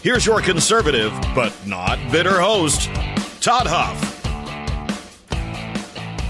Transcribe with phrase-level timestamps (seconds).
[0.00, 2.88] Here's your conservative, but not bitter host,
[3.40, 4.14] Todd Huff.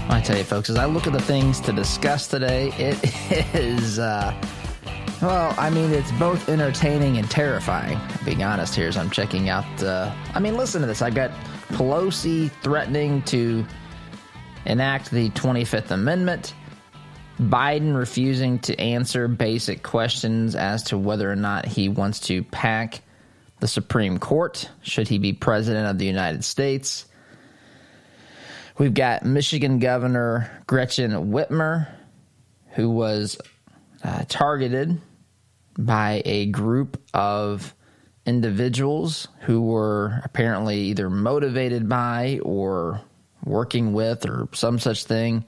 [0.09, 2.97] I tell you, folks, as I look at the things to discuss today, it
[3.53, 4.33] is, uh,
[5.21, 7.99] well, I mean, it's both entertaining and terrifying.
[8.25, 11.03] Being honest here, as I'm checking out, uh, I mean, listen to this.
[11.03, 11.29] I've got
[11.69, 13.63] Pelosi threatening to
[14.65, 16.55] enact the 25th Amendment.
[17.39, 23.03] Biden refusing to answer basic questions as to whether or not he wants to pack
[23.59, 27.05] the Supreme Court, should he be president of the United States.
[28.77, 31.89] We've got Michigan Governor Gretchen Whitmer,
[32.71, 33.37] who was
[34.03, 35.01] uh, targeted
[35.77, 37.75] by a group of
[38.25, 43.01] individuals who were apparently either motivated by or
[43.43, 45.43] working with or some such thing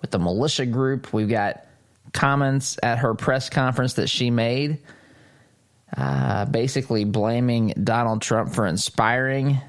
[0.00, 1.12] with the militia group.
[1.12, 1.64] We've got
[2.12, 4.78] comments at her press conference that she made
[5.94, 9.60] uh, basically blaming Donald Trump for inspiring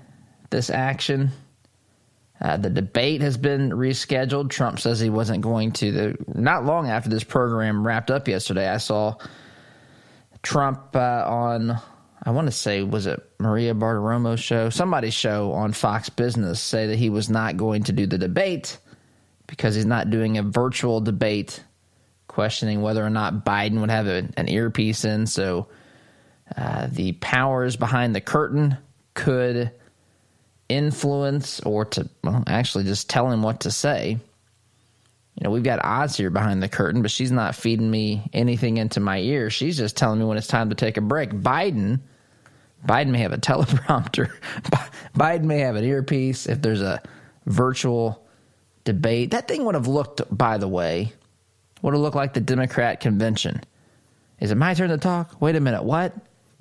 [0.49, 1.31] this action.
[2.39, 4.49] Uh, the debate has been rescheduled.
[4.49, 5.91] Trump says he wasn't going to.
[5.91, 9.15] The, not long after this program wrapped up yesterday, I saw
[10.43, 11.79] Trump uh, on,
[12.23, 14.69] I want to say, was it Maria Bartiromo's show?
[14.69, 18.77] Somebody's show on Fox Business say that he was not going to do the debate
[19.47, 21.63] because he's not doing a virtual debate,
[22.27, 25.25] questioning whether or not Biden would have a, an earpiece in.
[25.25, 25.69] So
[26.55, 28.77] uh, the powers behind the curtain
[29.13, 29.71] could
[30.69, 34.17] influence or to well, actually just tell him what to say.
[35.35, 38.77] You know, we've got Oz here behind the curtain, but she's not feeding me anything
[38.77, 39.51] into my ear.
[39.51, 41.29] She's just telling me when it's time to take a break.
[41.29, 41.99] Biden,
[42.85, 44.31] Biden may have a teleprompter.
[45.15, 46.47] Biden may have an earpiece.
[46.47, 47.03] If there's a
[47.45, 48.25] virtual
[48.83, 51.13] debate, that thing would have looked, by the way,
[51.83, 53.61] would have looked like the Democrat convention.
[54.39, 55.39] Is it my turn to talk?
[55.39, 55.83] Wait a minute.
[55.83, 56.15] What?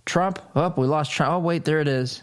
[0.07, 1.33] Trump, oh, we lost Trump.
[1.33, 2.23] Oh, wait, there it is.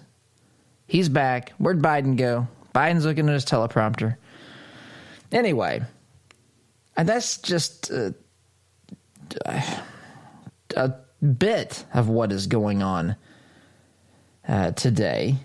[0.88, 1.52] He's back.
[1.58, 2.48] Where'd Biden go?
[2.74, 4.16] Biden's looking at his teleprompter.
[5.32, 5.82] Anyway,
[6.96, 8.16] and that's just a,
[10.76, 10.94] a
[11.38, 13.16] bit of what is going on
[14.48, 15.36] uh, today.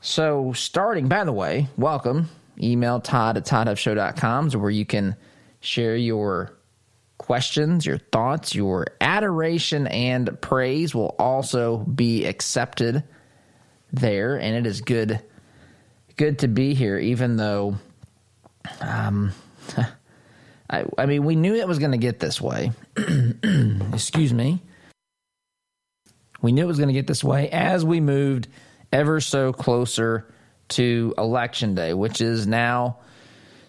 [0.00, 2.28] So, starting, by the way, welcome.
[2.60, 5.16] Email Todd at ToddHuffShow.com is where you can
[5.60, 6.55] share your
[7.18, 13.04] questions, your thoughts, your adoration and praise will also be accepted
[13.92, 14.36] there.
[14.36, 15.22] And it is good,
[16.16, 17.76] good to be here, even though,
[18.80, 19.32] um,
[20.70, 22.72] I, I mean, we knew it was going to get this way.
[22.96, 24.62] Excuse me.
[26.42, 28.48] We knew it was going to get this way as we moved
[28.92, 30.32] ever so closer
[30.68, 32.98] to election day, which is now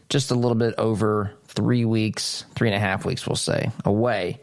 [0.10, 4.40] just a little bit over three weeks, three and a half weeks, we'll say, away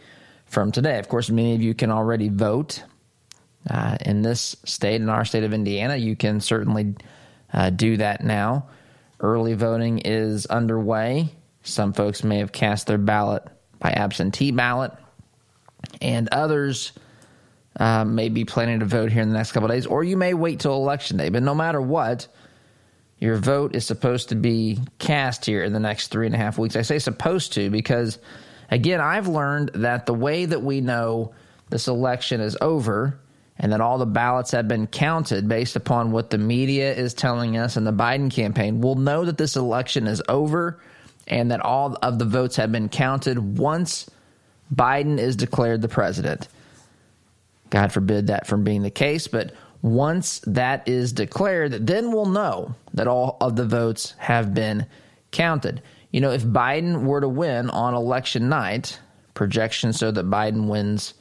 [0.46, 0.98] from today.
[0.98, 2.82] Of course, many of you can already vote.
[3.70, 6.96] Uh, in this state, in our state of Indiana, you can certainly
[7.52, 8.66] uh, do that now.
[9.20, 11.28] Early voting is underway.
[11.62, 13.44] Some folks may have cast their ballot
[13.78, 14.90] by absentee ballot,
[16.02, 16.92] and others
[17.78, 20.34] uh, may be planning to vote here in the next couple days, or you may
[20.34, 21.28] wait till election day.
[21.28, 22.26] But no matter what,
[23.24, 26.58] your vote is supposed to be cast here in the next three and a half
[26.58, 26.76] weeks.
[26.76, 28.18] I say supposed to because,
[28.70, 31.32] again, I've learned that the way that we know
[31.70, 33.18] this election is over
[33.58, 37.56] and that all the ballots have been counted based upon what the media is telling
[37.56, 40.78] us and the Biden campaign, we'll know that this election is over
[41.26, 44.10] and that all of the votes have been counted once
[44.74, 46.46] Biden is declared the president.
[47.70, 49.54] God forbid that from being the case, but
[49.84, 54.86] once that is declared, then we'll know that all of the votes have been
[55.30, 55.82] counted.
[56.10, 58.98] You know, if Biden were to win on election night,
[59.34, 61.14] projections show that Biden wins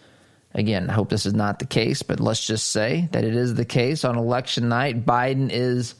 [0.55, 3.55] Again, I hope this is not the case, but let's just say that it is
[3.55, 4.05] the case.
[4.05, 5.95] On election night, Biden is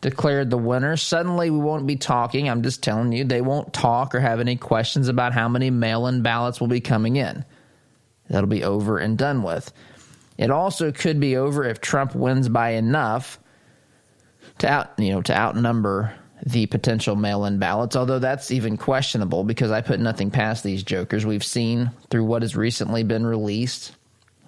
[0.00, 0.96] declared the winner.
[0.96, 2.48] Suddenly, we won't be talking.
[2.48, 6.08] I'm just telling you, they won't talk or have any questions about how many mail
[6.08, 7.44] in ballots will be coming in.
[8.28, 9.72] That'll be over and done with.
[10.38, 13.38] It also could be over if Trump wins by enough
[14.58, 17.96] to out, you know, to outnumber the potential mail-in ballots.
[17.96, 21.24] Although that's even questionable because I put nothing past these jokers.
[21.24, 23.96] We've seen through what has recently been released.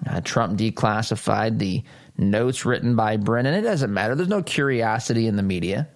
[0.08, 1.82] Uh, Trump declassified the
[2.17, 3.55] notes written by Brennan.
[3.55, 4.14] It doesn't matter.
[4.14, 5.88] There's no curiosity in the media,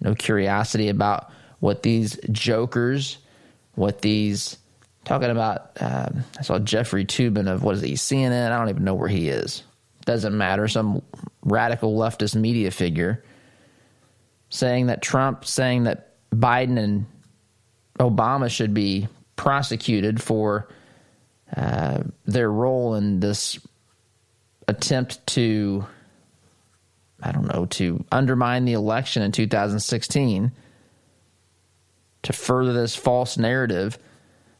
[0.00, 1.30] no curiosity about
[1.60, 3.18] what these jokers,
[3.74, 4.58] what these
[5.04, 5.70] talking about.
[5.80, 8.50] Uh, I saw Jeffrey Toobin of what is he CNN?
[8.50, 9.62] I don't even know where he is.
[10.04, 10.68] Doesn't matter.
[10.68, 11.02] Some
[11.42, 13.22] radical leftist media figure
[14.48, 17.06] saying that Trump, saying that Biden and
[17.98, 20.68] Obama should be prosecuted for
[21.56, 23.58] uh, their role in this
[24.68, 25.84] attempt to,
[27.22, 30.52] I don't know, to undermine the election in 2016,
[32.22, 33.98] to further this false narrative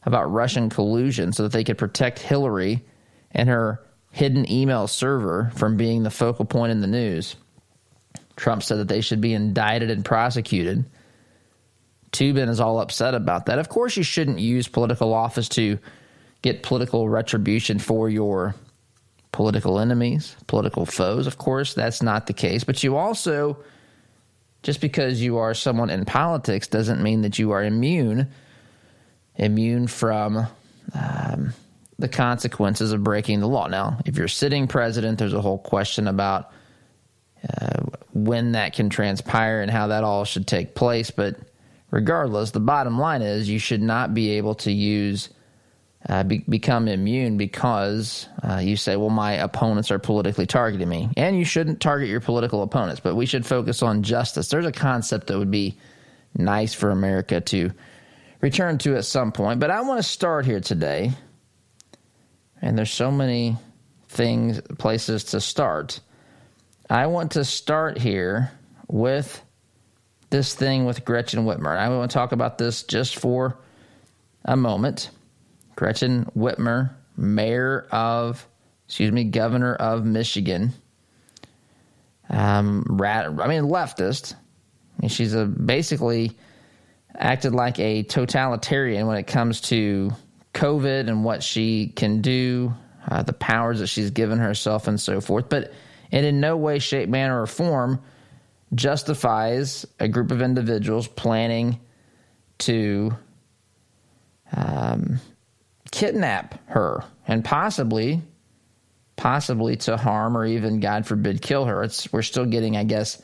[0.03, 2.83] about Russian collusion so that they could protect Hillary
[3.31, 3.81] and her
[4.11, 7.35] hidden email server from being the focal point in the news.
[8.35, 10.85] Trump said that they should be indicted and prosecuted.
[12.11, 13.59] Toobin is all upset about that.
[13.59, 15.79] Of course, you shouldn't use political office to
[16.41, 18.55] get political retribution for your
[19.31, 21.27] political enemies, political foes.
[21.27, 22.63] Of course, that's not the case.
[22.63, 23.63] But you also,
[24.63, 28.29] just because you are someone in politics, doesn't mean that you are immune
[29.41, 30.47] immune from
[30.93, 31.53] um,
[31.99, 33.67] the consequences of breaking the law.
[33.67, 36.51] Now, if you're sitting president, there's a whole question about
[37.43, 37.83] uh,
[38.13, 41.11] when that can transpire and how that all should take place.
[41.11, 41.37] But
[41.89, 45.29] regardless, the bottom line is you should not be able to use
[46.09, 51.09] uh, be, become immune because uh, you say, well, my opponents are politically targeting me.
[51.15, 54.49] And you shouldn't target your political opponents, but we should focus on justice.
[54.49, 55.77] There's a concept that would be
[56.35, 57.71] nice for America to
[58.41, 59.59] return to at some point.
[59.59, 61.11] But I want to start here today.
[62.61, 63.57] And there's so many
[64.09, 65.99] things, places to start.
[66.89, 68.51] I want to start here
[68.87, 69.41] with
[70.29, 71.77] this thing with Gretchen Whitmer.
[71.77, 73.57] I want to talk about this just for
[74.45, 75.09] a moment.
[75.75, 78.45] Gretchen Whitmer, mayor of,
[78.87, 80.73] excuse me, governor of Michigan.
[82.29, 84.33] Um, rat, I mean, leftist.
[84.33, 86.37] I mean, she's a basically
[87.15, 90.11] acted like a totalitarian when it comes to
[90.53, 92.73] COVID and what she can do,
[93.09, 95.49] uh, the powers that she's given herself, and so forth.
[95.49, 95.73] But
[96.11, 98.01] it in no way, shape, manner, or form
[98.73, 101.79] justifies a group of individuals planning
[102.59, 103.11] to
[104.55, 105.19] um,
[105.91, 108.21] kidnap her and possibly,
[109.15, 111.83] possibly to harm or even, God forbid, kill her.
[111.83, 113.21] It's we're still getting, I guess,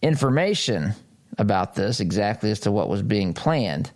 [0.00, 0.94] information
[1.38, 3.90] about this exactly as to what was being planned.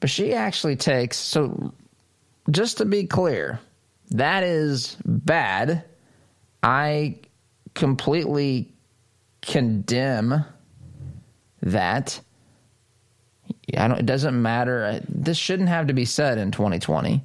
[0.00, 1.72] But she actually takes, so
[2.50, 3.60] just to be clear,
[4.10, 5.84] that is bad.
[6.62, 7.16] I
[7.74, 8.72] completely
[9.40, 10.44] condemn
[11.62, 12.20] that.
[13.76, 15.00] I don't, it doesn't matter.
[15.08, 17.22] This shouldn't have to be said in 2020,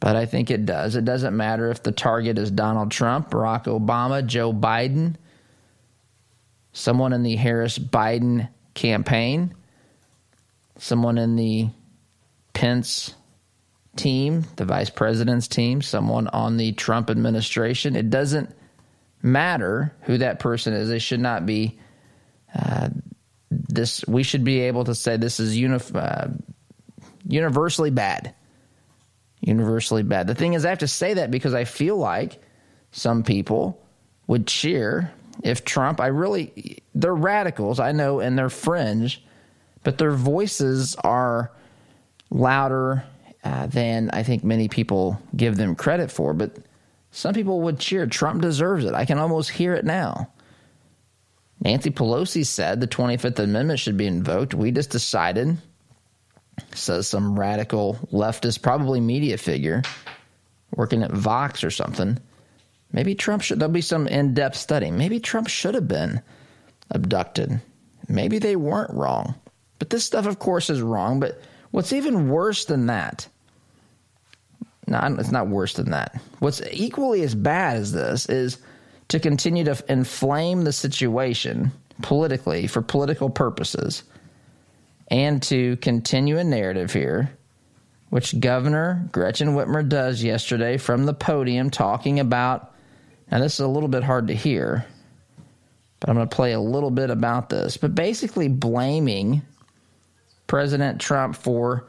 [0.00, 0.96] but I think it does.
[0.96, 5.14] It doesn't matter if the target is Donald Trump, Barack Obama, Joe Biden,
[6.72, 9.54] someone in the Harris Biden campaign,
[10.78, 11.68] someone in the
[12.54, 13.14] Pence
[13.96, 17.96] team, the vice president's team, someone on the Trump administration.
[17.96, 18.54] It doesn't
[19.22, 20.88] matter who that person is.
[20.88, 21.78] They should not be.
[22.54, 22.90] Uh,
[23.50, 25.56] this we should be able to say this is
[25.94, 26.28] uh,
[27.26, 28.34] universally bad.
[29.40, 30.26] Universally bad.
[30.26, 32.40] The thing is, I have to say that because I feel like
[32.92, 33.82] some people
[34.26, 39.24] would cheer if Trump, I really, they're radicals, I know, and they're fringe,
[39.82, 41.50] but their voices are
[42.30, 43.04] louder
[43.44, 46.32] uh, than I think many people give them credit for.
[46.32, 46.56] But
[47.10, 48.06] some people would cheer.
[48.06, 48.94] Trump deserves it.
[48.94, 50.28] I can almost hear it now.
[51.60, 54.54] Nancy Pelosi said the 25th Amendment should be invoked.
[54.54, 55.58] We just decided,
[56.74, 59.82] says some radical leftist, probably media figure
[60.74, 62.18] working at Vox or something
[62.92, 64.90] Maybe Trump should, there'll be some in depth study.
[64.90, 66.22] Maybe Trump should have been
[66.90, 67.60] abducted.
[68.08, 69.34] Maybe they weren't wrong.
[69.78, 71.20] But this stuff, of course, is wrong.
[71.20, 73.26] But what's even worse than that,
[74.86, 76.20] no, it's not worse than that.
[76.40, 78.58] What's equally as bad as this is
[79.08, 81.72] to continue to inflame the situation
[82.02, 84.02] politically for political purposes
[85.08, 87.30] and to continue a narrative here
[88.12, 92.71] which Governor Gretchen Whitmer does yesterday from the podium, talking about.
[93.30, 94.84] Now, this is a little bit hard to hear,
[96.00, 97.76] but I'm going to play a little bit about this.
[97.76, 99.42] But basically, blaming
[100.46, 101.88] President Trump for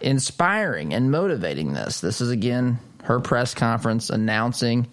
[0.00, 2.00] inspiring and motivating this.
[2.00, 4.88] This is again her press conference announcing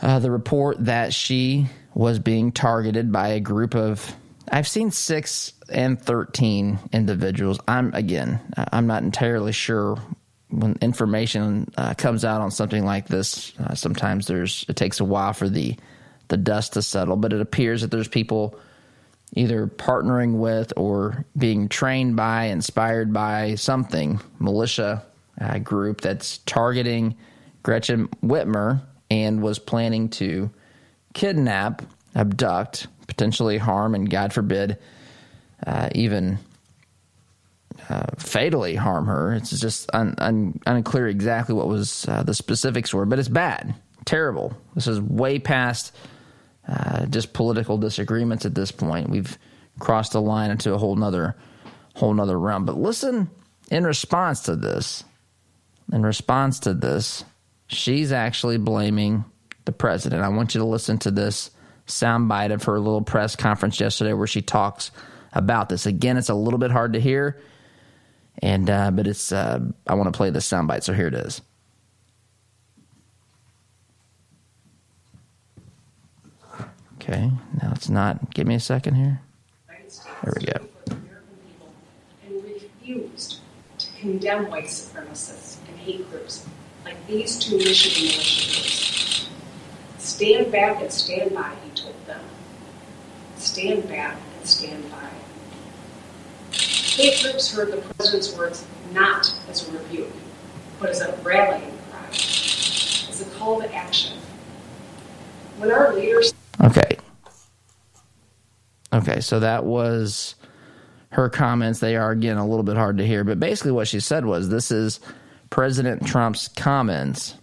[0.00, 4.14] uh, the report that she was being targeted by a group of
[4.50, 7.58] I've seen six and 13 individuals.
[7.68, 9.98] I'm, again, I'm not entirely sure
[10.50, 13.52] when information uh, comes out on something like this.
[13.58, 15.76] Uh, sometimes there's, it takes a while for the,
[16.28, 18.58] the dust to settle, but it appears that there's people
[19.34, 25.02] either partnering with or being trained by, inspired by something, militia
[25.40, 27.14] uh, group that's targeting
[27.62, 30.50] Gretchen Whitmer and was planning to
[31.12, 31.82] kidnap,
[32.14, 34.78] abduct, potentially harm, and God forbid,
[35.66, 36.38] uh, even
[37.88, 39.32] uh, fatally harm her.
[39.34, 43.74] It's just un- un- unclear exactly what was uh, the specifics were, but it's bad,
[44.04, 44.56] terrible.
[44.74, 45.94] This is way past
[46.68, 49.08] uh, just political disagreements at this point.
[49.08, 49.38] We've
[49.78, 51.36] crossed the line into a whole nother,
[51.94, 52.66] whole nother realm.
[52.66, 53.30] But listen,
[53.70, 55.04] in response to this,
[55.92, 57.24] in response to this,
[57.68, 59.24] she's actually blaming
[59.64, 60.22] the president.
[60.22, 61.50] I want you to listen to this
[61.86, 64.90] soundbite of her little press conference yesterday where she talks
[65.32, 65.86] about this.
[65.86, 67.38] Again, it's a little bit hard to hear,
[68.42, 71.40] and uh, but it's uh, I want to play this soundbite, so here it is.
[77.00, 77.30] Okay,
[77.62, 78.34] now it's not.
[78.34, 79.20] Give me a second here.
[80.22, 80.68] There we go.
[82.26, 83.40] And refused
[83.78, 86.46] to condemn white supremacists and hate groups
[86.84, 89.28] like these two Michigan militia groups.
[89.98, 92.20] Stand back and stand by, he told them.
[93.36, 95.08] Stand back and stand by.
[96.98, 100.10] Hate groups heard the president's words not as a rebuke,
[100.80, 104.18] but as a rallying cry, as a call to action.
[105.58, 106.34] When our leaders.
[106.60, 106.98] Okay.
[108.92, 110.34] Okay, so that was
[111.10, 111.78] her comments.
[111.78, 114.48] They are, again, a little bit hard to hear, but basically what she said was
[114.48, 114.98] this is
[115.50, 117.36] President Trump's comments.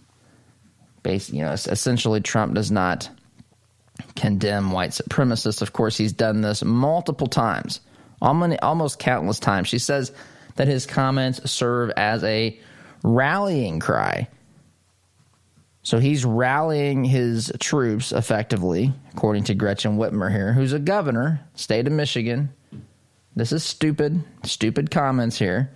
[1.02, 3.08] Based, you know, essentially, Trump does not
[4.16, 5.62] condemn white supremacists.
[5.62, 7.80] Of course, he's done this multiple times
[8.20, 9.68] almost countless times.
[9.68, 10.12] She says
[10.56, 12.58] that his comments serve as a
[13.02, 14.28] rallying cry.
[15.82, 21.86] So he's rallying his troops effectively, according to Gretchen Whitmer here, who's a governor, state
[21.86, 22.52] of Michigan.
[23.36, 25.70] This is stupid, stupid comments here.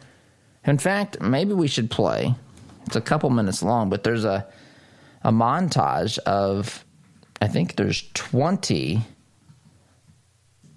[0.64, 2.34] In fact, maybe we should play.
[2.86, 4.46] It's a couple minutes long, but there's a
[5.22, 6.84] a montage of
[7.40, 9.00] I think there's 20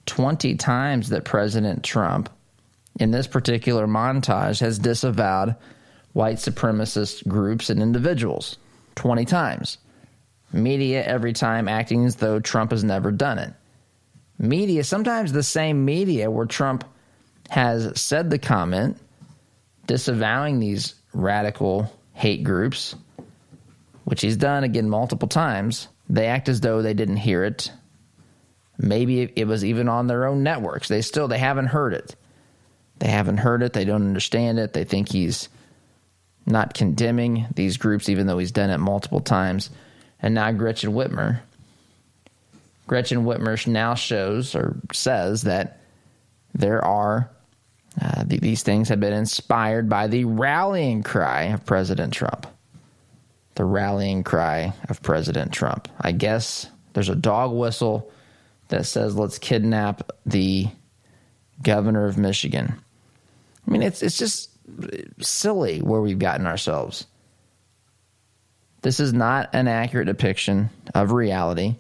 [0.05, 2.29] 20 times that President Trump,
[3.00, 5.55] in this particular montage, has disavowed
[6.13, 8.57] white supremacist groups and individuals.
[8.95, 9.77] 20 times.
[10.51, 13.53] Media every time acting as though Trump has never done it.
[14.38, 16.83] Media, sometimes the same media where Trump
[17.50, 18.98] has said the comment
[19.88, 22.95] disavowing these radical hate groups,
[24.03, 27.72] which he's done again multiple times, they act as though they didn't hear it,
[28.77, 30.88] Maybe it was even on their own networks.
[30.88, 32.15] They still they haven't heard it.
[33.00, 33.74] They haven't heard it.
[33.74, 34.74] They don't understand it.
[34.74, 35.50] They think he's
[36.46, 39.70] not condemning these groups, even though he's done it multiple times.
[40.22, 41.39] And now Gretchen Whitmer.
[42.88, 45.80] Gretchen Whitmer now shows or says that
[46.53, 47.30] there are
[48.01, 52.48] uh, these things have been inspired by the rallying cry of President Trump.
[53.56, 55.88] The rallying cry of President Trump.
[56.01, 58.12] I guess there's a dog whistle
[58.74, 60.68] that says let's kidnap the
[61.62, 62.74] governor of Michigan.
[63.68, 64.50] I mean, it's it's just
[65.20, 67.06] silly where we've gotten ourselves.
[68.82, 71.75] This is not an accurate depiction of reality.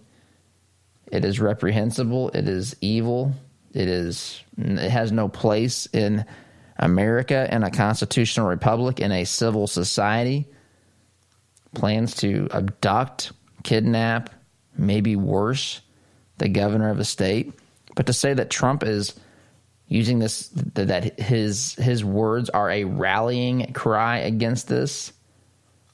[1.11, 2.29] It is reprehensible.
[2.29, 3.33] It is evil.
[3.73, 4.41] It is.
[4.57, 6.25] It has no place in
[6.77, 10.47] America in a constitutional republic in a civil society.
[11.73, 13.31] Plans to abduct,
[13.63, 14.29] kidnap,
[14.77, 15.81] maybe worse,
[16.37, 17.53] the governor of a state.
[17.95, 19.13] But to say that Trump is
[19.87, 25.13] using this that his his words are a rallying cry against this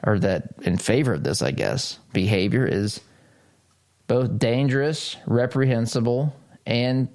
[0.03, 3.01] or that in favor of this, I guess, behavior is
[4.07, 6.33] both dangerous, reprehensible,
[6.65, 7.09] and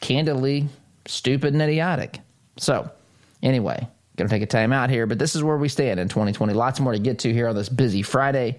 [0.00, 0.68] candidly
[1.06, 2.20] stupid and idiotic.
[2.56, 2.90] So,
[3.42, 6.08] anyway, going to take a time out here, but this is where we stand in
[6.08, 6.52] 2020.
[6.54, 8.58] Lots more to get to here on this busy Friday.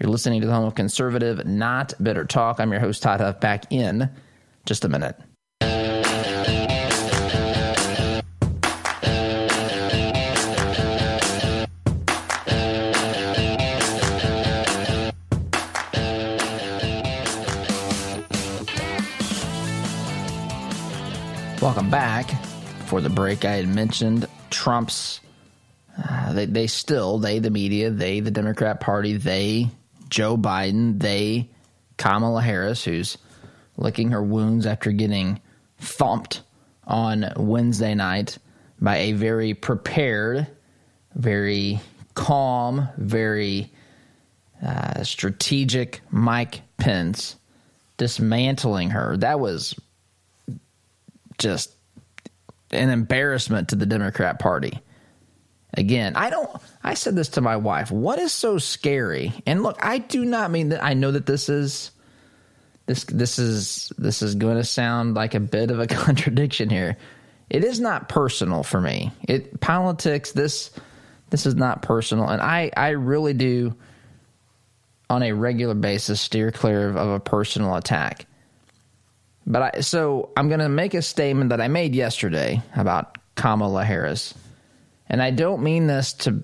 [0.00, 2.60] You're listening to the home of conservative, not bitter talk.
[2.60, 4.08] I'm your host, Todd Huff, back in
[4.64, 5.16] just a minute.
[21.60, 22.30] Welcome back.
[22.86, 25.20] For the break, I had mentioned Trump's.
[25.98, 29.68] Uh, they, they still, they, the media, they, the Democrat Party, they
[30.08, 31.50] Joe Biden, they,
[31.96, 33.18] Kamala Harris, who's
[33.76, 35.40] licking her wounds after getting
[35.78, 36.42] thumped
[36.86, 38.38] on Wednesday night
[38.80, 40.46] by a very prepared,
[41.14, 41.80] very
[42.14, 43.72] calm, very
[44.64, 47.36] uh, strategic Mike Pence
[47.96, 49.16] dismantling her.
[49.16, 49.74] That was
[51.38, 51.74] just
[52.70, 54.80] an embarrassment to the Democrat Party.
[55.74, 56.50] Again, I don't,
[56.82, 57.90] I said this to my wife.
[57.90, 59.32] What is so scary?
[59.46, 61.90] And look, I do not mean that, I know that this is.
[62.86, 66.96] This, this is this is going to sound like a bit of a contradiction here.
[67.50, 69.12] It is not personal for me.
[69.28, 70.70] It politics this
[71.28, 73.76] this is not personal and I I really do
[75.10, 78.26] on a regular basis steer clear of, of a personal attack.
[79.46, 83.84] But I, so I'm going to make a statement that I made yesterday about Kamala
[83.84, 84.34] Harris.
[85.08, 86.42] And I don't mean this to,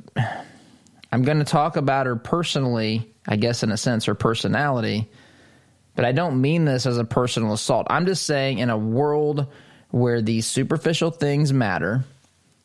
[1.13, 5.11] I'm going to talk about her personally, I guess, in a sense, her personality.
[5.95, 7.87] But I don't mean this as a personal assault.
[7.91, 9.47] I'm just saying, in a world
[9.91, 12.05] where these superficial things matter,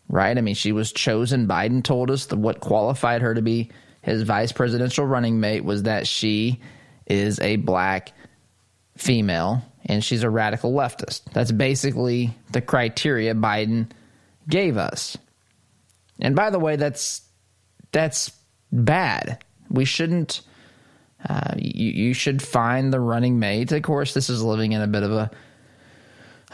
[0.07, 0.35] right?
[0.35, 1.47] I mean, she was chosen.
[1.47, 3.69] Biden told us that what qualified her to be
[4.01, 6.59] his vice presidential running mate was that she
[7.05, 8.13] is a black
[8.97, 11.23] female and she's a radical leftist.
[11.33, 13.91] That's basically the criteria Biden
[14.47, 15.17] gave us.
[16.19, 17.21] And by the way, that's
[17.91, 18.31] that's
[18.71, 19.43] bad.
[19.69, 20.41] We shouldn't.
[21.27, 23.71] Uh, you, you should find the running mate.
[23.71, 25.29] Of course, this is living in a bit of a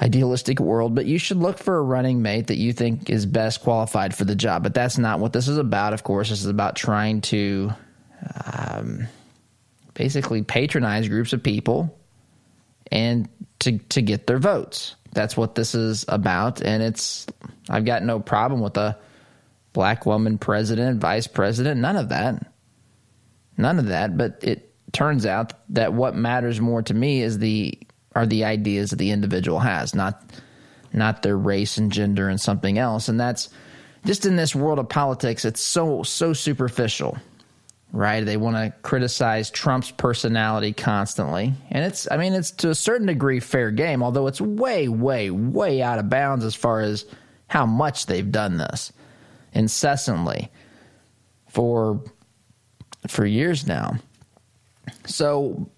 [0.02, 3.62] idealistic world, but you should look for a running mate that you think is best
[3.62, 4.64] qualified for the job.
[4.64, 5.94] But that's not what this is about.
[5.94, 7.72] Of course, this is about trying to
[8.46, 9.08] um,
[9.94, 11.98] basically patronize groups of people
[12.92, 14.96] and to to get their votes.
[15.14, 17.26] That's what this is about, and it's
[17.70, 18.98] I've got no problem with a
[19.76, 22.48] black woman president, vice president, none of that,
[23.58, 24.18] none of that.
[24.18, 27.78] But it turns out that what matters more to me is the
[28.16, 30.24] are the ideas that the individual has, not
[30.94, 33.10] not their race and gender and something else.
[33.10, 33.50] And that's
[34.06, 37.18] just in this world of politics, it's so so superficial
[37.92, 38.26] right?
[38.26, 41.54] They want to criticize Trump's personality constantly.
[41.70, 45.30] And it's, I mean, it's to a certain degree fair game, although it's way, way,
[45.30, 47.06] way out of bounds as far as
[47.48, 48.92] how much they've done this
[49.56, 50.52] incessantly
[51.48, 52.04] for
[53.08, 53.98] for years now.
[55.06, 55.70] So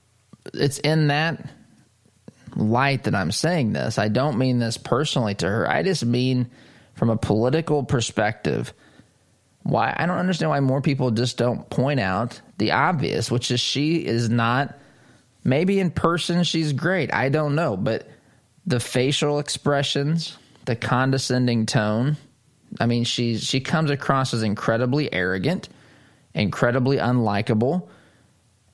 [0.54, 1.50] it's in that
[2.56, 3.98] light that I'm saying this.
[3.98, 5.70] I don't mean this personally to her.
[5.70, 6.50] I just mean
[6.96, 8.74] from a political perspective
[9.64, 13.60] why I don't understand why more people just don't point out the obvious, which is
[13.60, 14.76] she is not
[15.44, 17.14] maybe in person she's great.
[17.14, 18.08] I don't know, but
[18.66, 22.18] the facial expressions, the condescending tone,
[22.80, 25.70] I mean she's she comes across as incredibly arrogant,
[26.34, 27.88] incredibly unlikable,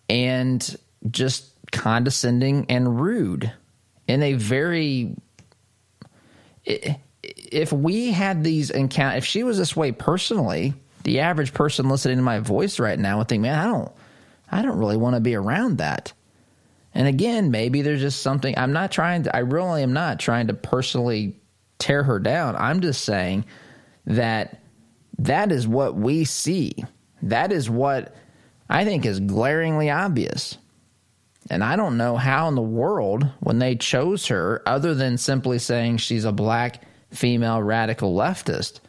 [0.10, 0.76] and
[1.10, 3.52] just condescending and rude
[4.08, 5.16] in a very
[6.66, 12.18] if we had these encounters, if she was this way personally, the average person listening
[12.18, 13.92] to my voice right now would think, man, I don't,
[14.52, 16.14] I don't really want to be around that.
[16.94, 20.48] And again, maybe there's just something I'm not trying to, I really am not trying
[20.48, 21.36] to personally
[21.80, 22.56] tear her down.
[22.56, 23.46] I'm just saying
[24.06, 24.62] that
[25.20, 26.84] that is what we see.
[27.22, 28.16] That is what
[28.70, 30.58] I think is glaringly obvious.
[31.50, 35.60] And I don't know how in the world, when they chose her, other than simply
[35.60, 38.80] saying she's a black female radical leftist,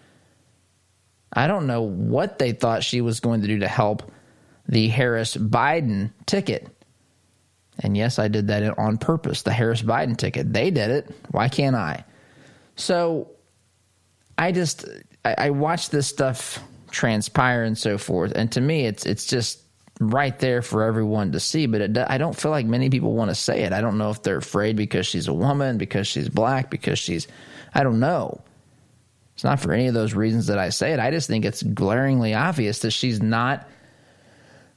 [1.33, 4.11] I don't know what they thought she was going to do to help
[4.69, 6.69] the Harris Biden ticket.
[7.81, 9.43] And yes, I did that on purpose.
[9.43, 10.53] The Harris Biden ticket.
[10.53, 11.11] They did it.
[11.33, 12.05] Why can't I?
[12.77, 13.34] So
[14.39, 14.85] I just
[15.25, 19.61] I, I watch this stuff transpire and so forth, and to me, it's it's just
[20.01, 21.67] right there for everyone to see.
[21.67, 23.73] But it, I don't feel like many people want to say it.
[23.73, 27.29] I don't know if they're afraid because she's a woman, because she's black, because she's
[27.75, 28.41] I don't know.
[29.35, 31.01] It's not for any of those reasons that I say it.
[31.01, 33.69] I just think it's glaringly obvious that she's not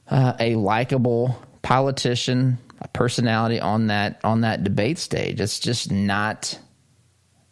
[0.08, 5.40] uh, a likable politician, a personality on that on that debate stage.
[5.40, 6.58] It's just not.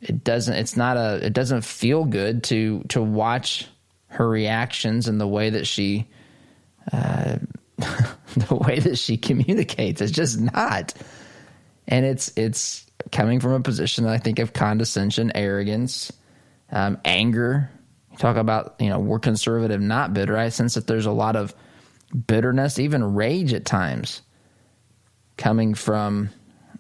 [0.01, 0.55] It doesn't.
[0.55, 1.25] It's not a.
[1.25, 3.67] It doesn't feel good to to watch
[4.09, 6.07] her reactions and the way that she,
[6.93, 7.39] uh,
[7.79, 10.01] the way that she communicates.
[10.01, 10.95] It's just not.
[11.89, 16.13] And it's it's coming from a position that I think of condescension, arrogance
[16.71, 17.71] um, anger.
[18.11, 20.37] You talk about, you know, we're conservative, not bitter.
[20.37, 21.55] I sense that there's a lot of
[22.27, 24.23] bitterness, even rage at times,
[25.37, 26.31] coming from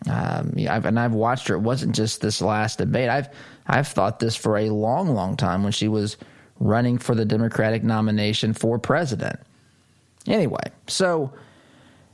[0.08, 1.54] Um, I've, and I've watched her.
[1.54, 3.08] It wasn't just this last debate.
[3.08, 3.28] I've
[3.66, 6.16] I've thought this for a long, long time when she was
[6.58, 9.40] running for the Democratic nomination for president.
[10.26, 11.32] Anyway, so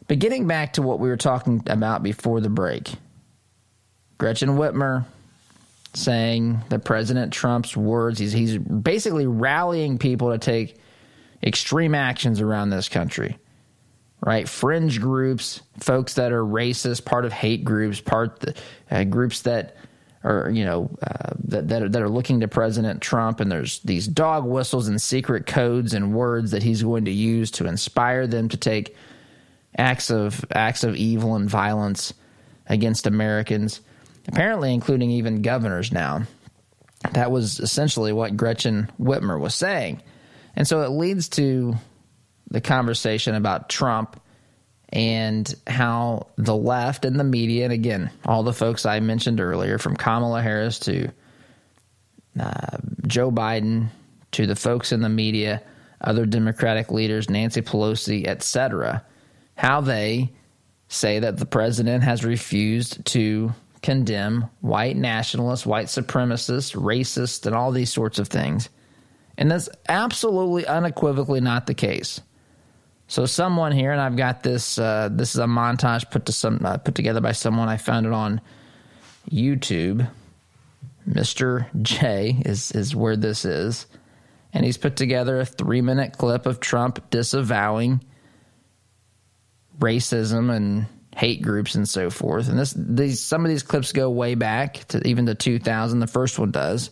[0.09, 2.90] beginning back to what we were talking about before the break,
[4.18, 5.05] Gretchen Whitmer
[5.95, 10.77] saying that President Trump's words, he's, he's basically rallying people to take
[11.42, 13.37] extreme actions around this country,
[14.22, 14.48] right?
[14.48, 18.44] Fringe groups, folks that are racist, part of hate groups, part
[18.90, 19.76] uh, groups that
[20.24, 23.80] are you know uh, that that are, that are looking to President Trump, and there's
[23.80, 28.26] these dog whistles and secret codes and words that he's going to use to inspire
[28.26, 28.96] them to take
[29.76, 32.14] acts of acts of evil and violence
[32.68, 33.80] against Americans,
[34.28, 36.22] apparently including even governors now.
[37.12, 40.00] That was essentially what Gretchen Whitmer was saying.
[40.54, 41.74] And so it leads to
[42.53, 44.21] the conversation about Trump
[44.91, 49.79] and how the left and the media, and again, all the folks I mentioned earlier,
[49.79, 51.11] from Kamala Harris to
[52.38, 53.88] uh, Joe Biden
[54.33, 55.62] to the folks in the media,
[56.03, 59.03] other Democratic leaders, Nancy Pelosi, etc.,
[59.55, 60.31] how they
[60.88, 67.73] say that the president has refused to condemn white nationalists, white supremacists, racists, and all
[67.73, 68.69] these sorts of things.
[69.38, 72.21] And that's absolutely unequivocally not the case.
[73.12, 74.79] So someone here, and I've got this.
[74.79, 77.68] Uh, this is a montage put to some uh, put together by someone.
[77.68, 78.40] I found it on
[79.31, 80.09] YouTube.
[81.05, 83.85] Mister J is is where this is,
[84.55, 88.03] and he's put together a three minute clip of Trump disavowing
[89.79, 92.48] racism and hate groups and so forth.
[92.48, 96.01] And this these some of these clips go way back to even to 2000.
[96.01, 96.88] The first one does,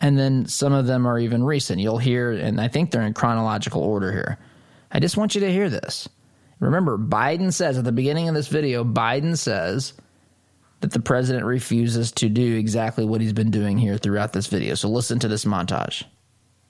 [0.00, 1.80] and then some of them are even recent.
[1.80, 4.38] You'll hear, and I think they're in chronological order here.
[4.94, 6.08] I just want you to hear this.
[6.60, 9.92] Remember, Biden says at the beginning of this video, Biden says
[10.80, 14.76] that the president refuses to do exactly what he's been doing here throughout this video.
[14.76, 16.04] So listen to this montage.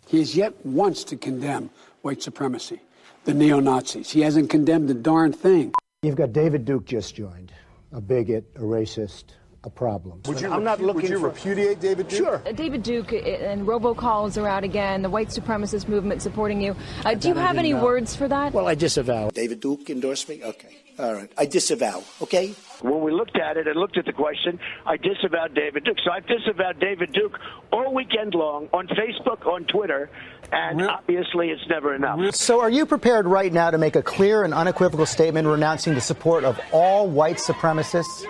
[0.06, 1.68] He has yet once to condemn
[2.00, 2.80] white supremacy,
[3.24, 4.10] the neo Nazis.
[4.10, 5.74] He hasn't condemned a darn thing.
[6.02, 7.52] You've got David Duke just joined,
[7.92, 9.24] a bigot, a racist,
[9.66, 10.20] a problem.
[10.26, 12.18] Would you, I'm not looking would you for, repudiate David Duke?
[12.18, 12.42] Sure.
[12.46, 16.76] Uh, David Duke uh, and robocalls are out again, the white supremacist movement supporting you.
[17.04, 17.82] Uh, do you have any know.
[17.82, 18.52] words for that?
[18.52, 19.30] Well, I disavow.
[19.30, 20.42] David Duke endorsed me?
[20.42, 20.76] Okay.
[20.98, 21.30] All right.
[21.36, 22.04] I disavow.
[22.22, 22.54] Okay?
[22.80, 25.96] When we looked at it and looked at the question, I disavowed David Duke.
[26.04, 27.38] So I've disavowed David Duke
[27.72, 30.08] all weekend long on Facebook, on Twitter,
[30.52, 32.34] and obviously it's never enough.
[32.36, 36.00] So are you prepared right now to make a clear and unequivocal statement renouncing the
[36.00, 38.24] support of all white supremacists?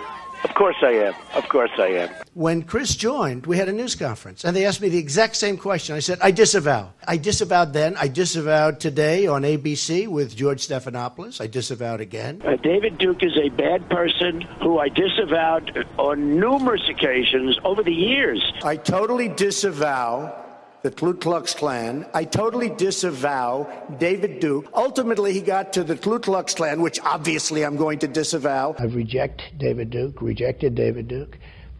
[0.45, 1.15] Of course I am.
[1.33, 2.09] Of course I am.
[2.35, 5.57] When Chris joined, we had a news conference, and they asked me the exact same
[5.57, 5.95] question.
[5.95, 6.93] I said, I disavow.
[7.07, 7.97] I disavowed then.
[7.97, 11.41] I disavowed today on ABC with George Stephanopoulos.
[11.41, 12.43] I disavowed again.
[12.45, 17.91] Uh, David Duke is a bad person who I disavowed on numerous occasions over the
[17.91, 18.53] years.
[18.63, 20.44] I totally disavow
[20.85, 22.05] the Ku Klux Klan.
[22.13, 23.67] I totally disavow
[23.99, 24.67] David Duke.
[24.75, 28.75] Ultimately, he got to the Ku Klux Klan, which obviously I'm going to disavow.
[28.77, 31.39] I've rejected David Duke, rejected David Duke.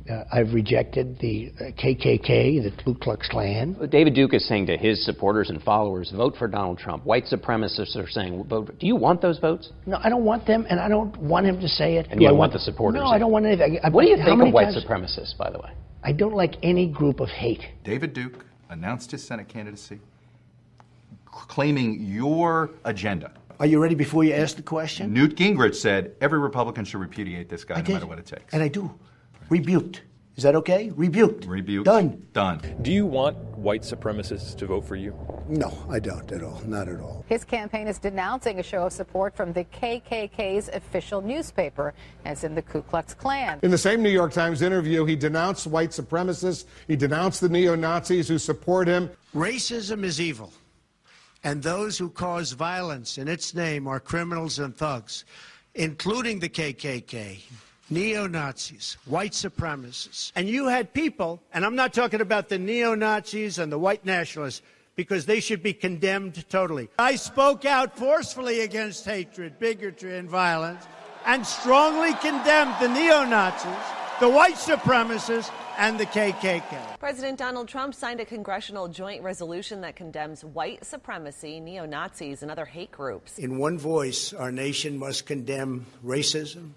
[0.09, 3.77] Uh, I've rejected the KKK, the Ku Klux Klan.
[3.91, 7.05] David Duke is saying to his supporters and followers, vote for Donald Trump.
[7.05, 8.73] White supremacists are saying, vote.
[8.79, 9.71] Do you want those votes?
[9.85, 12.07] No, I don't want them, and I don't want him to say it.
[12.09, 13.01] And you I want, want the supporters?
[13.01, 13.79] No, I don't want anything.
[13.91, 14.83] what do you think of white times?
[14.83, 15.69] supremacists, by the way?
[16.03, 17.61] I don't like any group of hate.
[17.83, 19.99] David Duke announced his Senate candidacy,
[21.25, 23.32] claiming your agenda.
[23.60, 25.13] Are you ready before you ask the question?
[25.13, 27.93] Newt Gingrich said every Republican should repudiate this guy I no did.
[27.93, 28.54] matter what it takes.
[28.54, 28.93] And I do.
[29.49, 30.01] Rebuked.
[30.35, 30.91] Is that okay?
[30.95, 31.45] Rebuked.
[31.45, 31.85] Rebuked.
[31.85, 32.27] Done.
[32.33, 32.59] Done.
[32.81, 35.17] Do you want white supremacists to vote for you?
[35.47, 36.61] No, I don't at all.
[36.65, 37.23] Not at all.
[37.29, 41.93] His campaign is denouncing a show of support from the KKK's official newspaper,
[42.25, 43.59] as in the Ku Klux Klan.
[43.63, 46.65] In the same New York Times interview, he denounced white supremacists.
[46.89, 49.09] He denounced the neo Nazis who support him.
[49.33, 50.51] Racism is evil,
[51.45, 55.23] and those who cause violence in its name are criminals and thugs,
[55.75, 57.39] including the KKK
[57.89, 60.31] neo Nazis, white supremacists.
[60.35, 64.05] And you had people, and I'm not talking about the neo Nazis and the white
[64.05, 64.61] nationalists,
[64.95, 66.89] because they should be condemned totally.
[66.97, 70.85] I spoke out forcefully against hatred, bigotry, and violence,
[71.25, 73.71] and strongly condemned the neo Nazis,
[74.19, 76.97] the white supremacists, and the KKK.
[76.99, 82.49] President Donald Trump signed a congressional joint resolution that condemns white supremacy, neo Nazis, and
[82.49, 83.37] other hate groups.
[83.37, 86.71] In one voice, our nation must condemn racism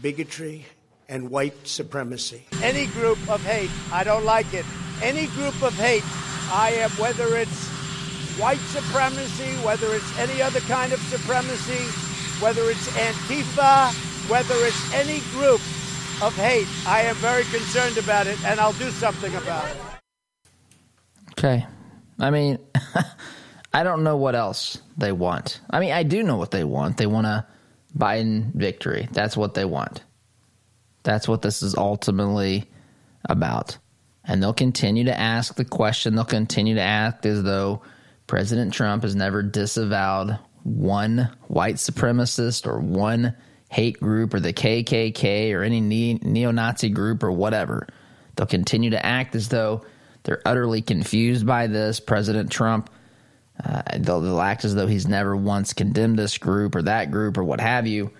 [0.00, 0.64] bigotry,
[1.08, 2.46] and white supremacy.
[2.62, 4.64] Any group of hate, I don't like it.
[5.02, 6.04] Any group of hate,
[6.50, 7.68] I am, whether it's
[8.38, 11.84] white supremacy, whether it's any other kind of supremacy,
[12.40, 13.92] whether it's Antifa,
[14.30, 15.60] whether it's any group,
[16.22, 16.68] of hate.
[16.86, 19.76] I am very concerned about it, and I'll do something about it.
[21.32, 21.66] Okay.
[22.20, 22.58] I mean,
[23.72, 25.60] I don't know what else they want.
[25.70, 26.96] I mean, I do know what they want.
[26.96, 27.44] They want a
[27.96, 29.08] Biden victory.
[29.12, 30.02] That's what they want.
[31.02, 32.70] That's what this is ultimately
[33.28, 33.78] about.
[34.24, 36.14] And they'll continue to ask the question.
[36.14, 37.82] They'll continue to act as though
[38.26, 43.34] President Trump has never disavowed one white supremacist or one
[43.68, 47.88] hate group or the KKK or any neo Nazi group or whatever.
[48.36, 49.84] They'll continue to act as though
[50.22, 51.98] they're utterly confused by this.
[51.98, 52.90] President Trump,
[53.64, 57.36] uh, they'll, they'll act as though he's never once condemned this group or that group
[57.36, 58.10] or what have you.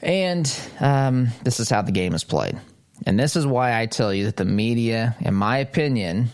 [0.00, 2.58] And um, this is how the game is played.
[3.06, 6.28] And this is why I tell you that the media, in my opinion,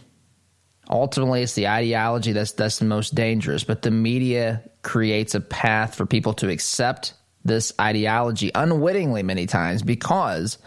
[0.88, 3.64] ultimately it's the ideology that's that's the most dangerous.
[3.64, 7.14] But the media creates a path for people to accept
[7.44, 10.58] this ideology unwittingly many times because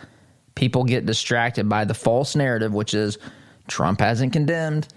[0.56, 3.18] people get distracted by the false narrative, which is
[3.68, 4.88] Trump hasn't condemned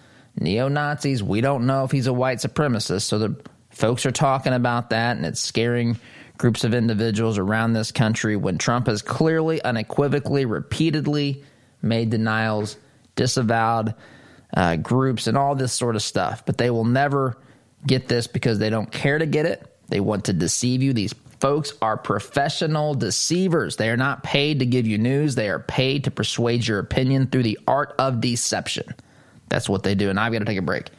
[0.40, 1.22] neo Nazis.
[1.22, 3.02] We don't know if he's a white supremacist.
[3.02, 3.36] So the
[3.70, 5.98] folks are talking about that, and it's scaring
[6.36, 11.42] groups of individuals around this country when Trump has clearly, unequivocally, repeatedly
[11.82, 12.76] made denials,
[13.16, 13.94] disavowed
[14.56, 16.44] uh, groups, and all this sort of stuff.
[16.46, 17.36] But they will never
[17.86, 19.64] get this because they don't care to get it.
[19.88, 20.92] They want to deceive you.
[20.92, 23.76] These folks are professional deceivers.
[23.76, 27.28] They are not paid to give you news, they are paid to persuade your opinion
[27.28, 28.94] through the art of deception.
[29.48, 30.10] That's what they do.
[30.10, 30.90] And I've got to take a break.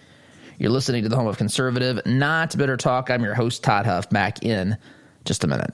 [0.58, 3.10] You're listening to the home of conservative, not bitter talk.
[3.10, 4.78] I'm your host, Todd Huff, back in
[5.24, 5.74] just a minute.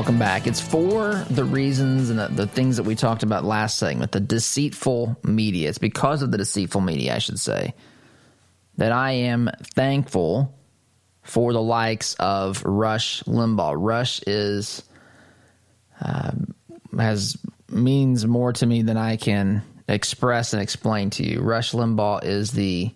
[0.00, 0.46] Welcome back.
[0.46, 4.18] It's for the reasons and the, the, things that we talked about last segment, the
[4.18, 5.68] deceitful media.
[5.68, 7.74] It's because of the deceitful media, I should say,
[8.78, 10.58] that I am thankful
[11.20, 13.74] for the likes of Rush Limbaugh.
[13.76, 14.82] Rush is
[16.00, 16.30] uh,
[16.96, 17.36] has
[17.68, 21.42] means more to me than I can express and explain to you.
[21.42, 22.90] Rush Limbaugh is the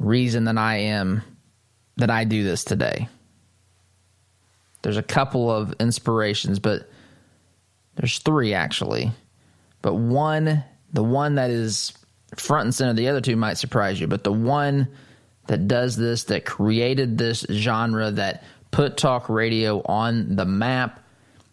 [0.00, 1.22] reason that I am
[1.98, 3.06] that I do this today.
[4.82, 6.90] There's a couple of inspirations, but
[7.96, 9.12] there's three actually.
[9.80, 11.92] But one, the one that is
[12.36, 14.88] front and center, the other two might surprise you, but the one
[15.46, 21.00] that does this, that created this genre, that put talk radio on the map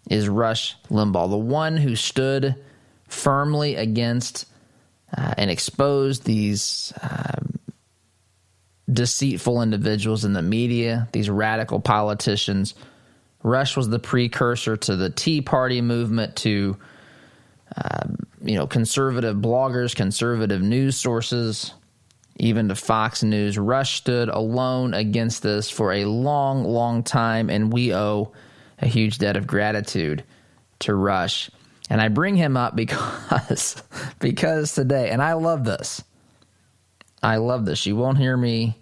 [0.10, 2.56] is Rush Limbaugh, the one who stood
[3.08, 4.46] firmly against
[5.16, 7.40] uh, and exposed these uh,
[8.92, 12.76] deceitful individuals in the media, these radical politicians
[13.44, 16.78] Rush was the precursor to the Tea Party movement, to
[17.76, 18.08] uh,
[18.42, 21.74] you know conservative bloggers, conservative news sources,
[22.38, 23.58] even to Fox News.
[23.58, 28.34] Rush stood alone against this for a long, long time, and we owe
[28.80, 30.24] a huge debt of gratitude
[30.80, 31.50] to Rush.
[31.90, 33.82] And I bring him up because
[34.20, 36.04] because today, and I love this.
[37.22, 37.86] I love this.
[37.86, 38.78] You won't hear me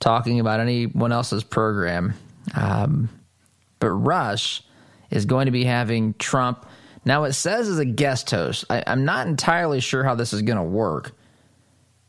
[0.00, 2.14] talking about anyone else's program.
[2.54, 3.08] Um,
[3.78, 4.62] but Rush
[5.10, 6.66] is going to be having Trump.
[7.04, 8.64] Now, it says as a guest host.
[8.70, 11.12] I, I'm not entirely sure how this is going to work.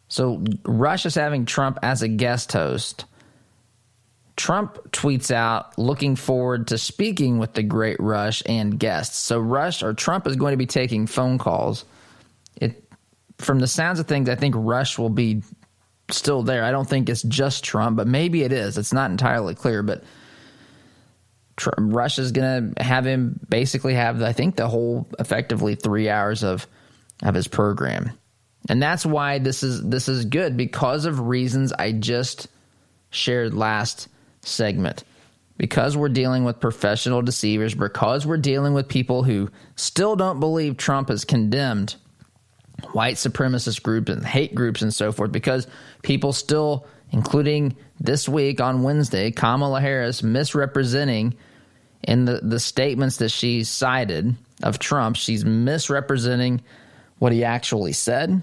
[0.08, 3.06] So, Rush is having Trump as a guest host.
[4.38, 9.18] Trump tweets out looking forward to speaking with the great Rush and guests.
[9.18, 11.86] So, Rush or Trump is going to be taking phone calls.
[12.56, 12.84] It,
[13.38, 15.42] from the sounds of things, I think Rush will be
[16.10, 16.64] still there.
[16.64, 18.78] I don't think it's just Trump, but maybe it is.
[18.78, 19.84] It's not entirely clear.
[19.84, 20.04] But
[21.78, 26.44] Rush is going to have him basically have, I think, the whole effectively three hours
[26.44, 26.68] of
[27.24, 28.12] of his program,
[28.68, 32.48] and that's why this is this is good because of reasons I just
[33.10, 34.10] shared last
[34.42, 35.04] segment.
[35.58, 40.76] Because we're dealing with professional deceivers, because we're dealing with people who still don't believe
[40.76, 41.96] Trump has condemned
[42.92, 45.66] white supremacist groups and hate groups and so forth, because
[46.04, 51.36] people still, including this week on Wednesday, Kamala Harris misrepresenting
[52.04, 56.62] in the, the statements that she cited of Trump, she's misrepresenting
[57.20, 58.42] what he actually said.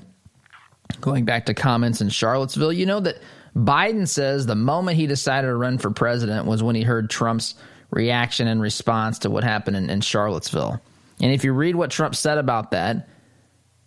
[1.01, 3.19] Going back to comments in Charlottesville, you know that
[3.57, 7.55] Biden says the moment he decided to run for president was when he heard Trump's
[7.91, 10.81] reaction and response to what happened in, in Charlottesville.
[11.21, 13.09] And if you read what Trump said about that,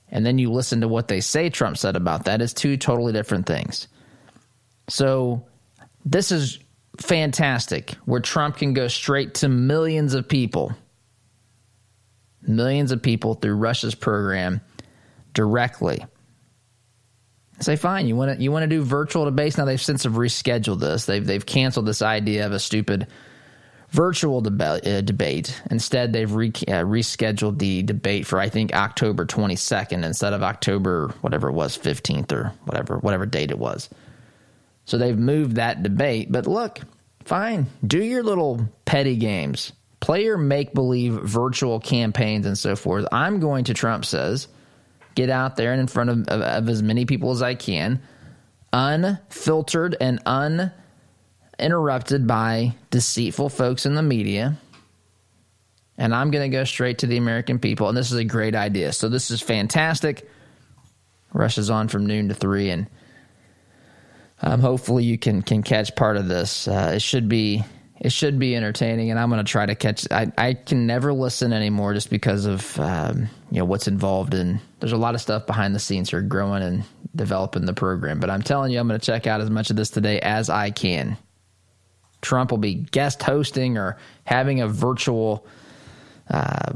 [0.10, 3.12] and then you listen to what they say Trump said about that, it's two totally
[3.12, 3.88] different things.
[4.88, 5.46] So
[6.06, 6.60] this is
[7.00, 10.74] fantastic where Trump can go straight to millions of people.
[12.48, 14.62] millions of people through Rush's program
[15.34, 16.06] directly.
[17.60, 19.66] Say fine, you want to you want to do virtual debates now.
[19.66, 21.06] They've since have rescheduled this.
[21.06, 23.08] They've they've canceled this idea of a stupid
[23.92, 25.62] virtual deba- uh, debate.
[25.72, 31.14] Instead, they've re- uh, rescheduled the debate for I think October 22nd instead of October
[31.22, 33.90] whatever it was 15th or whatever whatever date it was.
[34.86, 36.32] So they've moved that debate.
[36.32, 36.80] But look,
[37.24, 43.06] fine, do your little petty games, play your make believe virtual campaigns and so forth.
[43.12, 44.48] I'm going to Trump says
[45.16, 48.02] get out there and in front of, of, of as many people as I can,
[48.74, 50.72] unfiltered and un
[51.58, 54.58] interrupted by deceitful folks in the media.
[55.98, 57.88] And I'm going to go straight to the American people.
[57.88, 58.92] And this is a great idea.
[58.92, 60.30] So this is fantastic.
[61.32, 62.88] Rush's on from noon to three, and
[64.42, 66.68] um, hopefully you can can catch part of this.
[66.68, 67.64] Uh, it should be
[68.00, 70.06] it should be entertaining, and I'm going to try to catch.
[70.12, 74.60] I I can never listen anymore just because of um, you know what's involved in.
[74.80, 76.84] There's a lot of stuff behind the scenes here, growing and
[77.16, 78.20] developing the program.
[78.20, 80.50] But I'm telling you, I'm going to check out as much of this today as
[80.50, 81.18] I can.
[82.22, 85.46] Trump will be guest hosting or having a virtual
[86.30, 86.74] uh,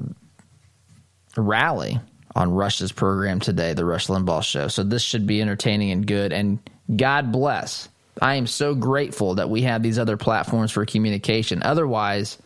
[1.35, 1.99] rally
[2.35, 4.67] on Rush's program today, the Rush Limbaugh Show.
[4.67, 6.31] So this should be entertaining and good.
[6.31, 6.59] And
[6.95, 7.89] God bless.
[8.21, 11.63] I am so grateful that we have these other platforms for communication.
[11.63, 12.37] Otherwise,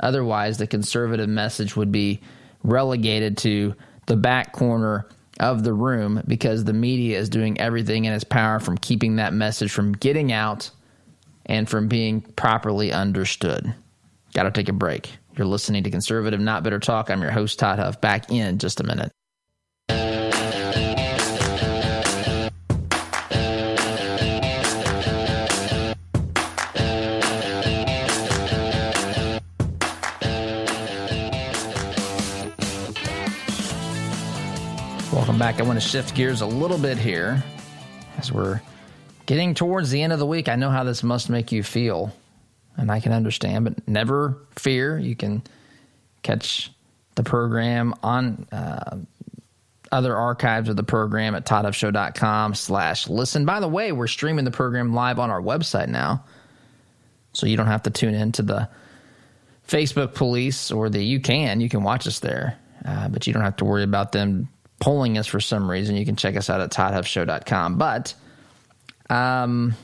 [0.00, 2.20] otherwise the conservative message would be
[2.62, 3.74] relegated to
[4.06, 5.06] the back corner
[5.38, 9.32] of the room because the media is doing everything in its power from keeping that
[9.32, 10.70] message from getting out
[11.46, 13.74] and from being properly understood.
[14.34, 15.10] Got to take a break.
[15.36, 17.10] You're listening to Conservative Not Bitter Talk.
[17.10, 18.00] I'm your host, Todd Huff.
[18.00, 19.10] Back in just a minute.
[35.40, 35.58] Back.
[35.58, 37.42] I want to shift gears a little bit here
[38.18, 38.60] as we're
[39.24, 42.14] getting towards the end of the week, I know how this must make you feel,
[42.76, 44.98] and I can understand, but never fear.
[44.98, 45.42] You can
[46.22, 46.70] catch
[47.14, 48.98] the program on uh,
[49.90, 53.46] other archives of the program at toddhuffshow.com slash listen.
[53.46, 56.22] By the way, we're streaming the program live on our website now,
[57.32, 58.68] so you don't have to tune in to the
[59.66, 63.42] Facebook police or the, you can, you can watch us there, uh, but you don't
[63.42, 65.96] have to worry about them polling us for some reason.
[65.96, 67.78] You can check us out at toddhuffshow.com.
[67.78, 68.14] But
[69.08, 69.74] um,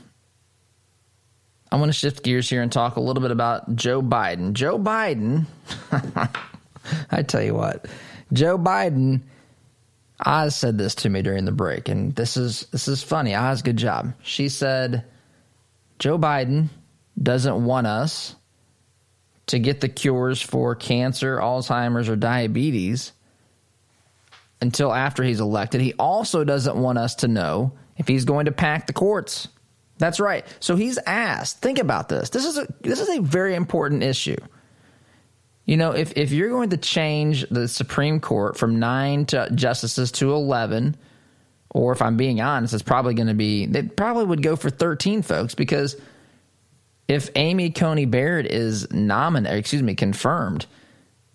[1.71, 4.53] I want to shift gears here and talk a little bit about Joe Biden.
[4.53, 5.45] Joe Biden,
[7.11, 7.87] I tell you what,
[8.33, 9.21] Joe Biden.
[10.25, 13.35] Oz said this to me during the break, and this is this is funny.
[13.35, 14.13] Oz, good job.
[14.23, 15.05] She said,
[15.99, 16.69] Joe Biden
[17.21, 18.35] doesn't want us
[19.45, 23.11] to get the cures for cancer, Alzheimer's, or diabetes
[24.61, 25.81] until after he's elected.
[25.81, 29.47] He also doesn't want us to know if he's going to pack the courts.
[29.97, 30.45] That's right.
[30.59, 31.59] So he's asked.
[31.59, 32.29] Think about this.
[32.29, 34.37] This is a this is a very important issue.
[35.65, 40.11] You know, if if you're going to change the Supreme Court from nine to justices
[40.13, 40.95] to eleven,
[41.71, 44.69] or if I'm being honest, it's probably going to be they probably would go for
[44.69, 45.99] thirteen folks because
[47.07, 50.65] if Amy Coney Barrett is nominated, excuse me, confirmed,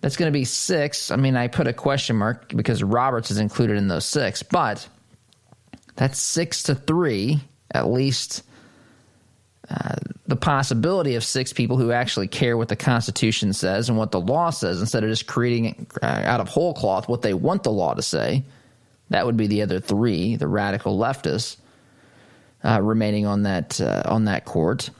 [0.02, 1.10] that's going to be six.
[1.10, 4.86] I mean, I put a question mark because Roberts is included in those six, but
[5.94, 8.42] that's six to three, at least.
[9.70, 9.94] Uh,
[10.26, 14.20] the possibility of six people who actually care what the Constitution says and what the
[14.20, 17.70] law says instead of just creating uh, out of whole cloth what they want the
[17.70, 18.42] law to say.
[19.10, 21.58] That would be the other three, the radical leftists,
[22.64, 24.90] uh, remaining on that uh, on that court.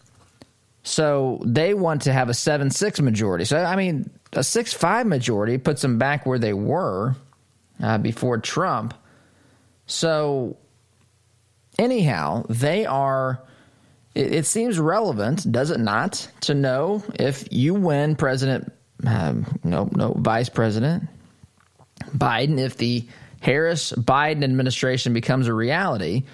[0.85, 3.45] So they want to have a seven six majority.
[3.45, 7.16] So I mean, a six five majority puts them back where they were
[7.83, 8.95] uh, before Trump.
[9.87, 10.57] So
[11.78, 13.43] anyhow, they are.
[14.14, 18.70] It, it, seems relevant, does it not, to know if you win President,
[19.07, 21.09] um, no, no, Vice President
[22.14, 23.09] Biden, if the
[23.41, 26.24] Harris Biden administration becomes a reality,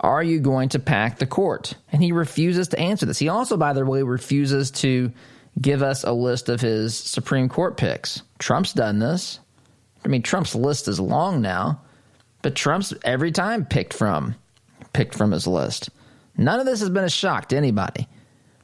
[0.00, 1.74] are you going to pack the court?
[1.92, 3.18] And he refuses to answer this.
[3.18, 5.12] He also, by the way, refuses to
[5.60, 8.22] give us a list of his Supreme Court picks.
[8.38, 9.40] Trump's done this.
[10.04, 11.80] I mean, Trump's list is long now,
[12.42, 14.36] but Trump's every time picked from
[14.92, 15.90] picked from his list.
[16.38, 18.08] None of this has been a shock to anybody.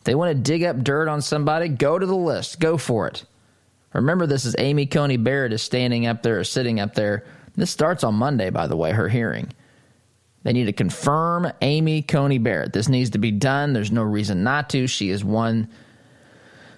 [0.05, 2.59] They want to dig up dirt on somebody, go to the list.
[2.59, 3.25] Go for it.
[3.93, 7.25] Remember, this is Amy Coney Barrett is standing up there or sitting up there.
[7.55, 9.53] This starts on Monday, by the way, her hearing.
[10.43, 12.73] They need to confirm Amy Coney Barrett.
[12.73, 13.75] This needs to be done.
[13.75, 14.87] There's no reason not to.
[14.87, 15.69] She is won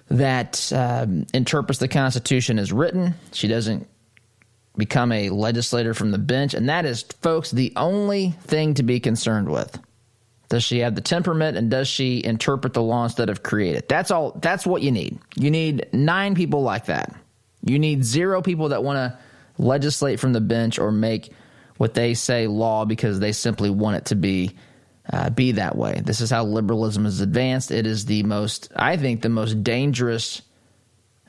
[0.09, 3.15] that um, interprets the Constitution as written.
[3.31, 3.87] She doesn't
[4.77, 6.53] become a legislator from the bench.
[6.53, 9.79] And that is, folks, the only thing to be concerned with.
[10.49, 13.89] Does she have the temperament and does she interpret the law instead of create it?
[13.89, 14.37] That's all.
[14.41, 15.17] That's what you need.
[15.35, 17.15] You need nine people like that.
[17.63, 19.17] You need zero people that want to
[19.57, 21.31] legislate from the bench or make
[21.77, 24.55] what they say law because they simply want it to be
[25.11, 26.01] uh, be that way.
[26.03, 27.71] This is how liberalism is advanced.
[27.71, 30.41] It is the most, I think, the most dangerous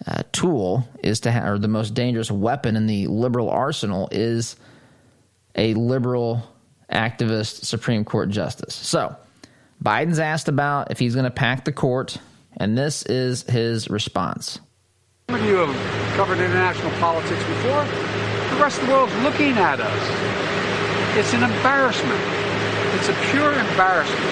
[0.06, 4.56] uh, tool is to have, or the most dangerous weapon in the liberal arsenal is
[5.54, 6.42] a liberal
[6.90, 8.74] activist Supreme Court justice.
[8.74, 9.16] So,
[9.82, 12.18] Biden's asked about if he's going to pack the court,
[12.56, 14.58] and this is his response.
[15.28, 17.84] Some of you have covered international politics before.
[17.84, 21.16] The rest of the world's looking at us.
[21.18, 22.35] It's an embarrassment.
[22.96, 24.22] It's a pure embarrassment.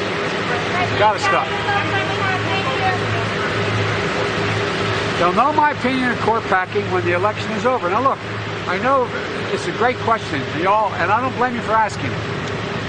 [0.99, 1.47] Gotta stop.
[5.19, 7.91] They'll know my opinion of court packing when the election is over.
[7.91, 8.19] Now look,
[8.67, 9.07] I know
[9.53, 12.11] it's a great question, y'all, and I don't blame you for asking.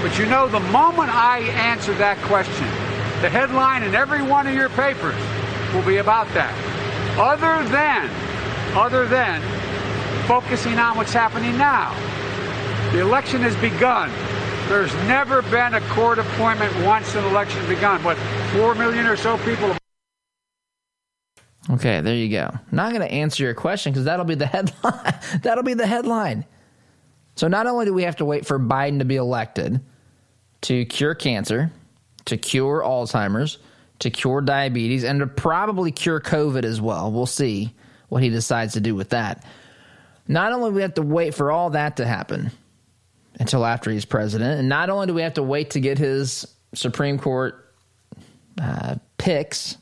[0.02, 2.66] But you know, the moment I answer that question,
[3.20, 5.20] the headline in every one of your papers
[5.74, 6.54] will be about that.
[7.18, 8.10] Other than,
[8.74, 9.42] other than
[10.26, 11.94] focusing on what's happening now.
[12.92, 14.10] The election has begun.
[14.68, 18.02] There's never been a court appointment once an election begun.
[18.02, 18.16] What,
[18.52, 19.76] four million or so people
[21.68, 22.50] Okay, there you go.
[22.70, 25.14] Not going to answer your question because that'll be the headline.
[25.42, 26.44] that'll be the headline.
[27.34, 29.80] So not only do we have to wait for Biden to be elected
[30.62, 31.70] to cure cancer,
[32.26, 33.58] to cure Alzheimer's,
[33.98, 37.10] to cure diabetes, and to probably cure COVID as well.
[37.12, 37.74] We'll see
[38.08, 39.44] what he decides to do with that.
[40.28, 42.50] Not only do we have to wait for all that to happen
[43.38, 46.46] until after he's president, and not only do we have to wait to get his
[46.74, 47.72] Supreme Court
[48.60, 49.76] uh, picks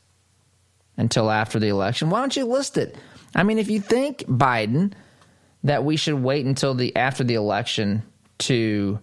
[0.97, 2.11] until after the election.
[2.11, 2.97] Why don't you list it?
[3.35, 4.93] I mean, if you think Biden
[5.65, 8.03] that we should wait until the after the election
[8.39, 8.99] to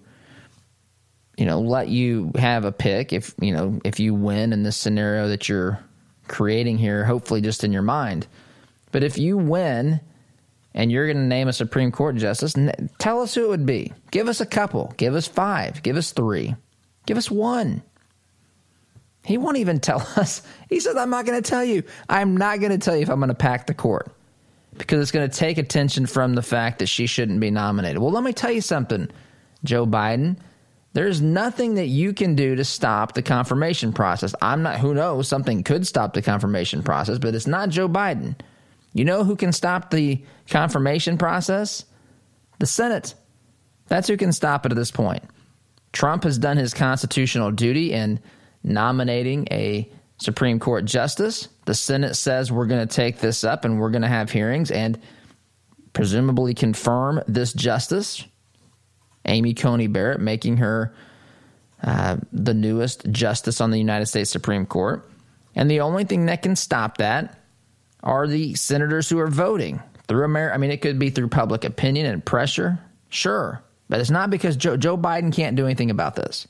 [1.37, 4.77] you know let you have a pick if you know if you win in this
[4.77, 5.79] scenario that you're
[6.27, 8.27] creating here hopefully just in your mind
[8.91, 9.99] but if you win
[10.73, 12.55] and you're going to name a supreme court justice
[12.97, 16.11] tell us who it would be give us a couple give us 5 give us
[16.11, 16.55] 3
[17.05, 17.81] give us 1
[19.23, 20.41] he won't even tell us.
[20.69, 21.83] He says, I'm not going to tell you.
[22.09, 24.11] I'm not going to tell you if I'm going to pack the court
[24.77, 27.99] because it's going to take attention from the fact that she shouldn't be nominated.
[27.99, 29.09] Well, let me tell you something,
[29.63, 30.37] Joe Biden.
[30.93, 34.35] There's nothing that you can do to stop the confirmation process.
[34.41, 38.35] I'm not, who knows, something could stop the confirmation process, but it's not Joe Biden.
[38.93, 41.85] You know who can stop the confirmation process?
[42.59, 43.15] The Senate.
[43.87, 45.23] That's who can stop it at this point.
[45.93, 48.19] Trump has done his constitutional duty in
[48.63, 51.47] nominating a Supreme Court justice.
[51.65, 54.71] The Senate says we're going to take this up and we're going to have hearings
[54.71, 54.99] and
[55.93, 58.23] presumably confirm this justice,
[59.25, 60.93] Amy Coney Barrett, making her
[61.83, 65.09] uh, the newest justice on the United States Supreme Court.
[65.55, 67.40] And the only thing that can stop that
[68.03, 70.55] are the senators who are voting through America.
[70.55, 72.79] I mean, it could be through public opinion and pressure,
[73.09, 76.47] sure, but it's not because Joe, Joe Biden can't do anything about this.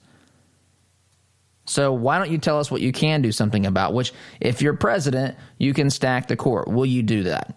[1.66, 3.94] So why don't you tell us what you can do something about?
[3.94, 6.68] Which, if you're president, you can stack the court.
[6.68, 7.56] Will you do that?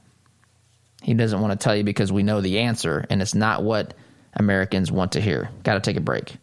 [1.03, 3.95] He doesn't want to tell you because we know the answer, and it's not what
[4.35, 5.51] Americans want to hear.
[5.63, 6.37] Got to take a break.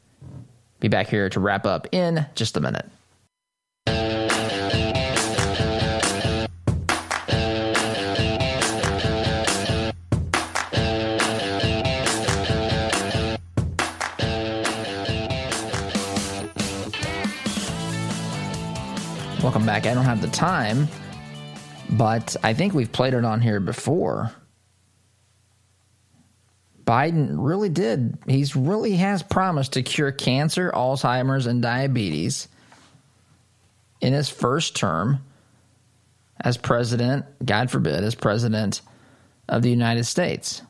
[0.79, 2.89] Be back here to wrap up in just a minute.
[19.61, 19.91] Welcome back.
[19.91, 20.87] I don't have the time,
[21.87, 24.31] but I think we've played it on here before.
[26.83, 28.17] Biden really did.
[28.25, 32.47] He's really has promised to cure cancer, Alzheimer's, and diabetes
[34.01, 35.23] in his first term
[36.39, 38.81] as president, God forbid, as president
[39.47, 40.63] of the United States.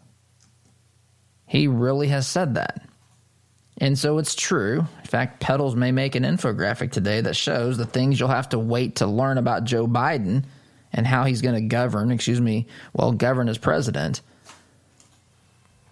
[1.45, 2.85] He really has said that.
[3.82, 4.79] And so it's true.
[4.99, 8.59] In fact, Pedals may make an infographic today that shows the things you'll have to
[8.59, 10.45] wait to learn about Joe Biden
[10.93, 14.21] and how he's going to govern, excuse me, well, govern as president.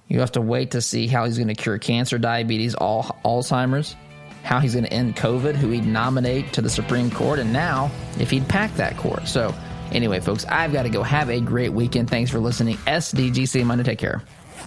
[0.08, 3.96] You have to wait to see how he's going to cure cancer, diabetes, all, Alzheimer's,
[4.44, 7.90] how he's going to end COVID, who he'd nominate to the Supreme Court, and now
[8.20, 9.28] if he'd pack that court.
[9.28, 9.54] So,
[9.92, 11.02] anyway, folks, I've got to go.
[11.02, 12.10] Have a great weekend.
[12.10, 12.78] Thanks for listening.
[12.78, 13.84] SDGC Monday.
[13.84, 14.22] Take care.